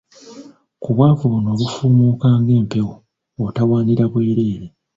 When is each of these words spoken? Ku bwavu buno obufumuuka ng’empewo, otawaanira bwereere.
Ku 0.81 0.89
bwavu 0.93 1.23
buno 1.31 1.49
obufumuuka 1.53 2.27
ng’empewo, 2.39 2.93
otawaanira 3.45 4.03
bwereere. 4.11 4.67